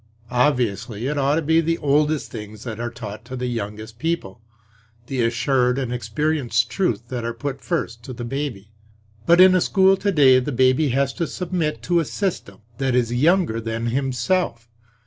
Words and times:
Obviously, 0.31 1.05
it 1.05 1.19
ought 1.19 1.35
to 1.35 1.43
be 1.43 1.61
the 1.61 1.77
oldest 1.77 2.31
things 2.31 2.63
that 2.63 2.79
are 2.79 2.89
taught 2.89 3.23
to 3.25 3.35
the 3.35 3.45
youngest 3.45 3.99
people; 3.99 4.41
the 5.05 5.21
assured 5.21 5.77
and 5.77 5.93
experienced 5.93 6.71
truths 6.71 7.03
that 7.09 7.23
are 7.23 7.35
put 7.35 7.61
first 7.61 8.01
to 8.05 8.11
the 8.11 8.25
baby. 8.25 8.71
But 9.27 9.39
in 9.39 9.53
a 9.53 9.61
school 9.61 9.95
to 9.97 10.11
day 10.11 10.39
the 10.39 10.51
baby 10.51 10.89
has 10.89 11.13
to 11.13 11.27
submit 11.27 11.83
to 11.83 11.99
a 11.99 12.05
system 12.05 12.61
that 12.79 12.95
is 12.95 13.13
younger 13.13 13.61
than 13.61 13.89
himself. 13.91 14.67